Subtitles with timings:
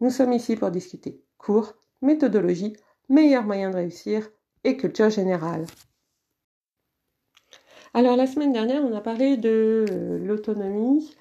[0.00, 2.76] Nous sommes ici pour discuter cours, méthodologie,
[3.08, 4.28] meilleurs moyens de réussir
[4.64, 5.66] et culture générale.
[7.92, 11.14] Alors la semaine dernière, on a parlé de euh, l'autonomie,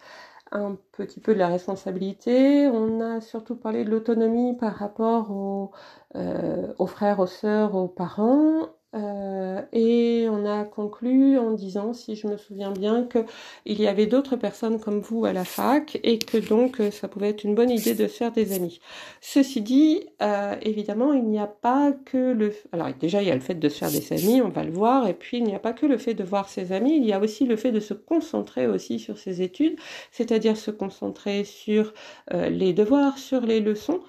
[0.52, 2.67] un petit peu de la responsabilité.
[2.67, 5.72] On a surtout parlé de l'autonomie par rapport aux,
[6.16, 12.15] euh, aux frères, aux sœurs, aux parents euh, et on a conclu en disant, si
[12.15, 16.19] je me souviens bien, qu'il y avait d'autres personnes comme vous à la fac et
[16.19, 18.79] que donc euh, ça pouvait être une bonne idée de faire des amis.
[19.19, 22.53] Ceci dit, euh, évidemment, il n'y a pas que le...
[22.72, 24.72] Alors déjà, il y a le fait de se faire des amis, on va le
[24.72, 27.05] voir, et puis il n'y a pas que le fait de voir ses amis, il
[27.05, 29.78] y a aussi le fait de se concentrer aussi sur ses études,
[30.11, 31.94] c'est-à-dire se concentrer sur
[32.31, 34.02] les devoirs, sur les leçons.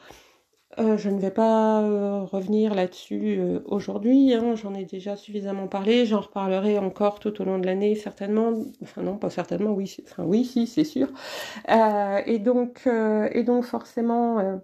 [0.79, 5.69] Euh, je ne vais pas euh, revenir là-dessus euh, aujourd'hui, hein, j'en ai déjà suffisamment
[5.69, 9.97] parlé, j'en reparlerai encore tout au long de l'année certainement, enfin non pas certainement, oui,
[10.05, 11.09] enfin oui si c'est sûr.
[12.27, 14.61] et donc et donc forcément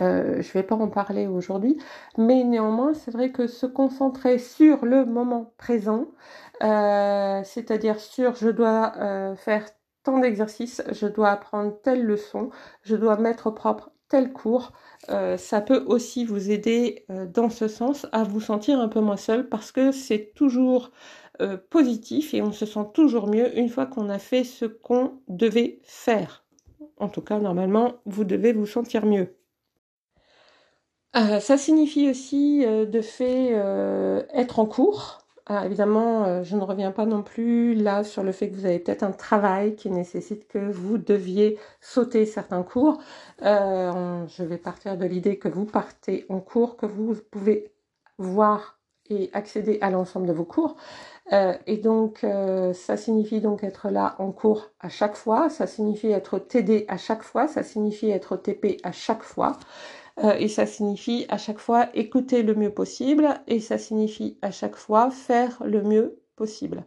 [0.00, 1.78] je vais pas en parler aujourd'hui,
[2.18, 6.06] mais néanmoins c'est vrai que se concentrer sur le moment présent,
[6.60, 9.66] c'est-à-dire sur je dois faire
[10.04, 12.50] tant d'exercices, je dois apprendre telle leçon,
[12.82, 14.72] je dois mettre au propre tel cours,
[15.08, 19.00] euh, ça peut aussi vous aider euh, dans ce sens à vous sentir un peu
[19.00, 20.90] moins seul parce que c'est toujours
[21.40, 25.20] euh, positif et on se sent toujours mieux une fois qu'on a fait ce qu'on
[25.28, 26.44] devait faire.
[26.98, 29.34] En tout cas, normalement, vous devez vous sentir mieux.
[31.12, 33.50] ça signifie aussi de fait
[34.32, 35.25] être en cours.
[35.48, 38.66] Ah, évidemment, euh, je ne reviens pas non plus là sur le fait que vous
[38.66, 42.98] avez peut-être un travail qui nécessite que vous deviez sauter certains cours.
[43.42, 47.72] Euh, je vais partir de l'idée que vous partez en cours, que vous pouvez
[48.18, 50.74] voir et accéder à l'ensemble de vos cours.
[51.32, 52.26] Euh, et donc,
[52.74, 56.96] ça signifie donc être là en cours à chaque fois, ça signifie être TD à
[56.96, 59.58] chaque fois, ça signifie être TP à chaque fois.
[60.24, 64.50] Euh, et ça signifie à chaque fois écouter le mieux possible et ça signifie à
[64.50, 66.84] chaque fois faire le mieux possible.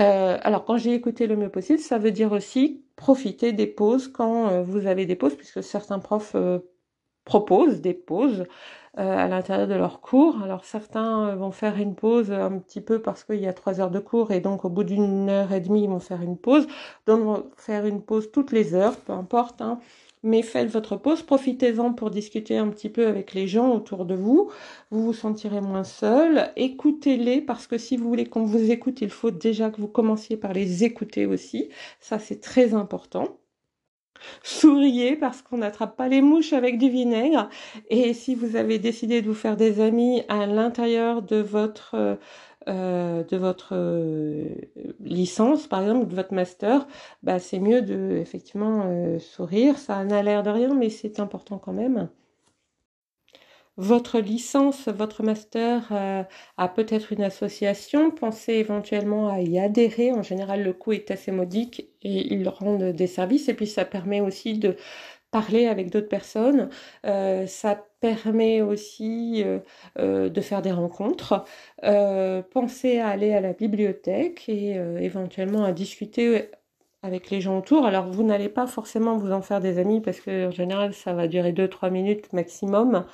[0.00, 4.08] Euh, alors quand j'ai écouté le mieux possible, ça veut dire aussi profiter des pauses
[4.08, 6.36] quand euh, vous avez des pauses, puisque certains profs
[7.24, 8.44] proposent des pauses
[8.94, 10.42] à l'intérieur de leur cours.
[10.42, 13.90] Alors certains vont faire une pause un petit peu parce qu'il y a trois heures
[13.92, 16.66] de cours et donc au bout d'une heure et demie ils vont faire une pause.
[17.06, 19.60] D'autres vont faire une pause toutes les heures, peu importe.
[19.60, 19.78] Hein
[20.22, 24.14] mais faites votre pause, profitez-en pour discuter un petit peu avec les gens autour de
[24.14, 24.50] vous,
[24.90, 29.10] vous vous sentirez moins seul, écoutez-les parce que si vous voulez qu'on vous écoute, il
[29.10, 31.68] faut déjà que vous commenciez par les écouter aussi,
[32.00, 33.38] ça c'est très important.
[34.42, 37.48] Souriez parce qu'on n'attrape pas les mouches avec du vinaigre.
[37.88, 42.18] Et si vous avez décidé de vous faire des amis à l'intérieur de votre
[42.68, 44.44] euh, de votre euh,
[45.00, 46.86] licence, par exemple, de votre master,
[47.22, 49.78] bah, c'est mieux de effectivement euh, sourire.
[49.78, 52.10] Ça n'a l'air de rien, mais c'est important quand même.
[53.78, 55.92] Votre licence, votre master
[56.56, 58.10] a peut-être une association.
[58.10, 60.10] Pensez éventuellement à y adhérer.
[60.10, 63.48] En général, le coût est assez modique et ils rendent des services.
[63.48, 64.74] Et puis, ça permet aussi de
[65.30, 66.70] parler avec d'autres personnes.
[67.06, 69.58] Euh, ça permet aussi euh,
[69.98, 71.44] euh, de faire des rencontres.
[72.50, 76.50] pensez à aller à la bibliothèque et éventuellement à discuter
[77.02, 77.86] avec les gens autour.
[77.86, 81.12] Alors vous n'allez pas forcément vous en faire des amis parce que en général ça
[81.12, 83.04] va durer 2-3 minutes maximum.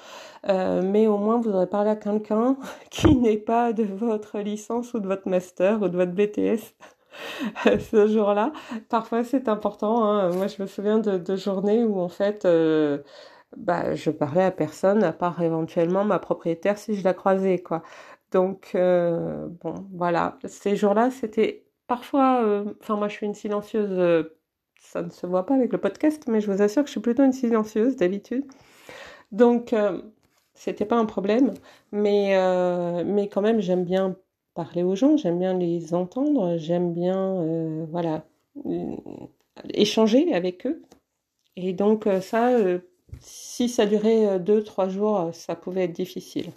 [0.47, 2.57] mais au moins vous aurez parlé à quelqu'un
[2.91, 6.75] qui n'est pas de votre licence ou de votre master ou de votre BTS.
[7.65, 8.53] ce jour-là.
[8.89, 10.05] Parfois, c'est important.
[10.05, 10.31] Hein.
[10.31, 12.99] Moi, je me souviens de, journées où, en fait, euh,
[13.57, 17.83] bah, je parlais à personne, à part éventuellement ma propriétaire si je la croisais, quoi.
[18.33, 20.39] Donc, euh, bon, voilà.
[20.47, 22.43] Ces jours-là, c'était parfois...
[22.45, 24.27] Euh, enfin, moi, je suis une silencieuse...
[24.81, 27.01] ça ne se voit pas avec le podcast, mais je vous assure que je suis
[27.01, 28.45] plutôt une silencieuse d'habitude.
[29.33, 29.75] Donc,
[30.55, 31.55] c'était pas un problème.
[31.93, 32.35] Mais,
[33.05, 34.17] mais quand même, j'aime bien
[34.55, 38.25] parler aux gens, j'aime bien les entendre, j'aime bien euh, voilà
[38.67, 38.97] euh,
[39.71, 40.83] échanger avec eux.
[41.57, 42.51] Et donc euh, ça,
[43.21, 46.51] si ça durait deux, trois jours, ça pouvait être difficile.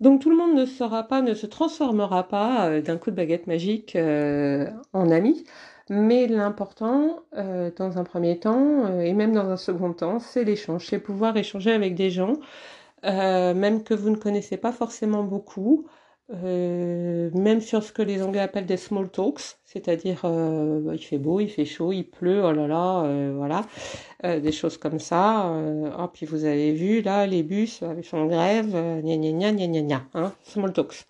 [0.00, 3.46] Donc tout le monde ne sera pas, ne se transformera pas d'un coup de baguette
[3.46, 5.44] magique en ami.
[5.88, 10.98] Mais l'important, dans un premier temps, et même dans un second temps, c'est l'échange, c'est
[10.98, 12.34] pouvoir échanger avec des gens,
[13.04, 15.86] même que vous ne connaissez pas forcément beaucoup,
[16.28, 21.48] même sur ce que les Anglais appellent des small talks, c'est-à-dire il fait beau, il
[21.48, 23.62] fait chaud, il pleut, oh là là, voilà,
[24.40, 25.52] des choses comme ça.
[25.98, 29.66] oh, puis vous avez vu là les bus avec en grève, gna gna gna gna
[29.66, 31.06] gna gna, hein, small talks.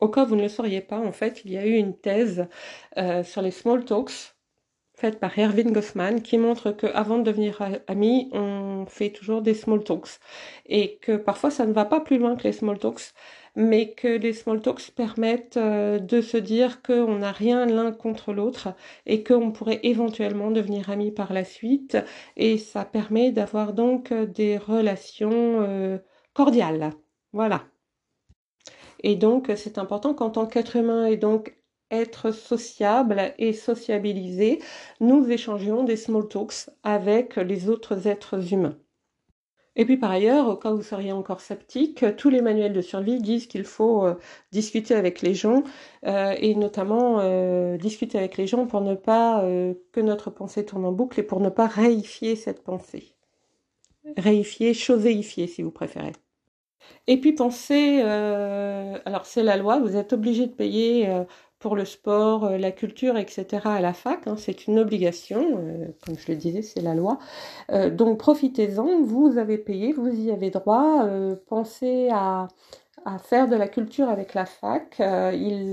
[0.00, 1.94] Au cas où vous ne le sauriez pas, en fait, il y a eu une
[1.96, 2.46] thèse
[2.96, 4.34] euh, sur les small talks
[5.00, 9.82] faite par Erwin Goffman qui montre qu'avant de devenir amis, on fait toujours des small
[9.82, 10.20] talks
[10.66, 13.14] et que parfois ça ne va pas plus loin que les small talks,
[13.56, 18.34] mais que les small talks permettent euh, de se dire qu'on n'a rien l'un contre
[18.34, 18.74] l'autre
[19.06, 21.96] et qu'on pourrait éventuellement devenir amis par la suite
[22.36, 25.98] et ça permet d'avoir donc des relations euh,
[26.34, 26.92] cordiales.
[27.32, 27.64] Voilà.
[29.02, 31.56] Et donc, c'est important qu'en tant qu'être humain et donc
[31.90, 34.60] être sociable et sociabilisé,
[35.00, 38.76] nous échangions des small talks avec les autres êtres humains.
[39.76, 42.80] Et puis par ailleurs, au cas où vous seriez encore sceptique, tous les manuels de
[42.80, 44.14] survie disent qu'il faut euh,
[44.52, 45.62] discuter avec les gens
[46.06, 49.42] euh, et notamment euh, discuter avec les gens pour ne pas
[49.92, 53.14] que notre pensée tourne en boucle et pour ne pas réifier cette pensée.
[54.16, 56.12] Réifier, choséifier si vous préférez.
[57.06, 61.08] Et puis pensez, alors c'est la loi, vous êtes obligé de payer
[61.60, 63.60] pour le sport, euh, la culture, etc.
[63.66, 65.40] à la fac, hein, c'est une obligation,
[66.04, 67.18] comme je le disais, c'est la loi.
[67.92, 71.06] donc profitez-en, vous avez payé, vous y avez droit.
[71.48, 72.48] pensez à,
[73.04, 74.96] à, faire de la culture avec la fac.
[74.98, 75.70] ils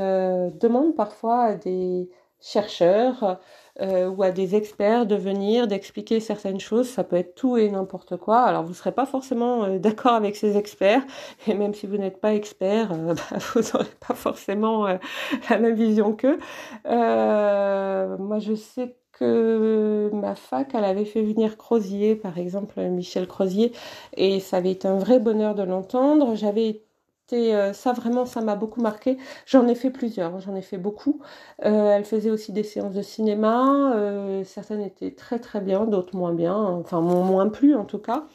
[0.60, 2.10] demandent parfois des
[2.48, 3.40] chercheurs
[3.80, 6.90] euh, ou à des experts de venir, d'expliquer certaines choses.
[6.90, 8.40] Ça peut être tout et n'importe quoi.
[8.40, 11.04] Alors vous ne serez pas forcément euh, d'accord avec ces experts,
[11.48, 14.88] et même si vous n'êtes pas expert, euh, bah, vous n'aurez pas forcément
[15.50, 16.40] la même vision qu'eux.
[16.86, 23.72] moi, je sais que ma fac, elle avait fait venir Crozier, par exemple, Michel Crozier,
[24.16, 26.36] et ça avait été un vrai bonheur de l'entendre.
[26.36, 26.84] J'avais
[27.34, 29.18] euh, ça vraiment, ça m'a beaucoup marqué.
[29.46, 31.22] J'en ai fait plusieurs, hein, j'en ai fait beaucoup.
[31.66, 33.94] Euh, elle faisait aussi des séances de cinéma.
[33.96, 36.56] Euh, certaines étaient très très bien, d'autres moins bien.
[36.56, 38.26] Enfin, moins plu en tout cas.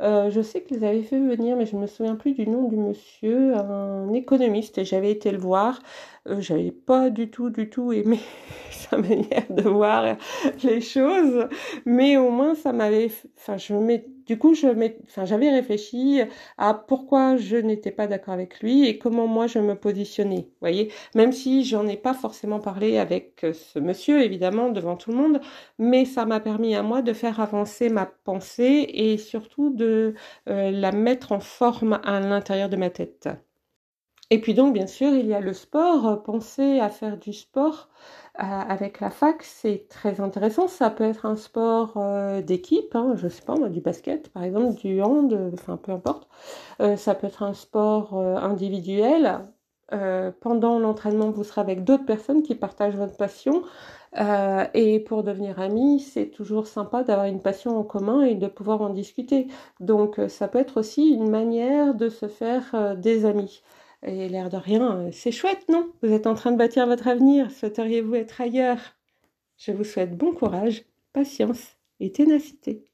[0.00, 3.56] je sais qu'ils avaient fait venir, mais je me souviens plus du nom du monsieur,
[3.56, 5.80] un économiste, et j'avais été le voir.
[6.28, 8.20] Euh, j'avais pas du tout, du tout aimé
[8.70, 10.16] sa manière de voir
[10.62, 11.48] les choses,
[11.86, 13.74] mais au moins ça m'avait, enfin je
[14.26, 14.68] du coup je
[15.04, 16.20] enfin j'avais réfléchi
[16.58, 20.92] à pourquoi je n'étais pas d'accord avec lui et comment moi je me positionnais, voyez,
[21.14, 25.40] même si j'en ai pas forcément parlé avec ce monsieur évidemment devant tout le monde,
[25.78, 30.14] mais ça m'a permis à moi de faire avancer ma pensée et surtout de
[30.48, 33.28] euh, la mettre en forme à l'intérieur de ma tête.
[34.30, 36.22] Et puis donc, bien sûr, il y a le sport.
[36.22, 37.88] Pensez à faire du sport
[38.40, 40.68] euh, avec la fac, c'est très intéressant.
[40.68, 44.80] Ça peut être un sport euh, d'équipe, hein, je sais pas du basket par exemple,
[44.80, 46.28] du hand, enfin peu importe.
[46.80, 49.40] Euh, ça peut être un sport individuel.
[50.40, 53.62] pendant l'entraînement, vous serez avec d'autres personnes qui partagent votre passion.
[54.74, 58.82] et pour devenir amis, c'est toujours sympa d'avoir une passion en commun et de pouvoir
[58.82, 59.48] en discuter.
[59.80, 63.62] Donc ça peut être aussi une manière de se faire des amis.
[64.02, 65.92] Et l'air de rien, euh, c'est chouette, non?
[66.02, 67.50] Vous êtes en train de bâtir votre avenir.
[67.52, 68.96] Souhaiteriez-vous être ailleurs?
[69.56, 72.87] Je vous souhaite bon courage, patience et ténacité.